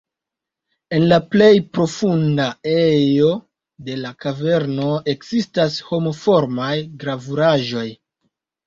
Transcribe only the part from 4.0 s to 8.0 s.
la kaverno ekzistas homo-formaj gravuraĵoj.